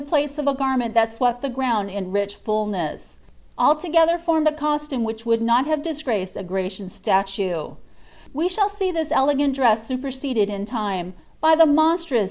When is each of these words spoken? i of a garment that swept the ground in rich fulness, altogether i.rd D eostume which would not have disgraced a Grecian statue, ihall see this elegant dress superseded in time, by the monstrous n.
i 0.11 0.19
of 0.35 0.47
a 0.47 0.53
garment 0.55 0.95
that 0.95 1.09
swept 1.11 1.43
the 1.43 1.49
ground 1.49 1.87
in 1.91 2.11
rich 2.11 2.33
fulness, 2.37 3.17
altogether 3.55 4.13
i.rd 4.13 4.45
D 4.47 4.51
eostume 4.53 5.03
which 5.03 5.27
would 5.27 5.43
not 5.43 5.67
have 5.67 5.83
disgraced 5.83 6.35
a 6.35 6.41
Grecian 6.41 6.89
statue, 6.89 7.75
ihall 8.33 8.69
see 8.71 8.91
this 8.91 9.11
elegant 9.11 9.53
dress 9.53 9.85
superseded 9.85 10.49
in 10.49 10.65
time, 10.65 11.13
by 11.39 11.53
the 11.53 11.67
monstrous 11.67 12.17
n. 12.19 12.19